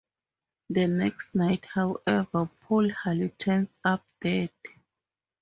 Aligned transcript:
The 0.71 0.87
next 0.87 1.35
night, 1.35 1.65
however, 1.67 2.49
Paul 2.61 2.89
Hale 3.03 3.29
turns 3.37 3.69
up 3.85 4.03
dead. 4.19 4.49